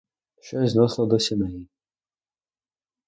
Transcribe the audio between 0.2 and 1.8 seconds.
Щось зносили до сіней.